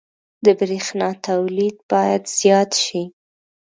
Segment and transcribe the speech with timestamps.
[0.45, 3.03] •د برېښنا تولید باید زیات شي.